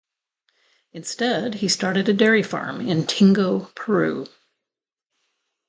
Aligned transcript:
Instead 0.93 1.53
he 1.53 1.67
started 1.67 2.09
a 2.09 2.13
dairy 2.13 2.41
farm 2.41 2.81
in 2.87 3.05
Tingo, 3.05 3.71
Peru. 3.75 4.25